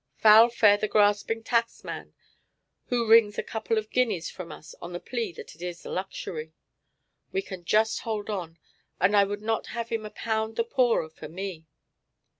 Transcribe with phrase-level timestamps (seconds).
[0.15, 2.15] Foul fare the grasping taxman
[2.87, 5.91] who wrings a couple of guineas from us on the plea that it is a
[5.91, 6.55] luxury!
[7.31, 8.57] We can just hold on,
[8.99, 11.67] and I would not have him a pound the poorer for me.